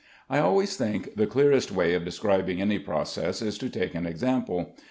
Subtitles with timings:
[0.31, 4.73] I always think the clearest way of describing any process is to take an example.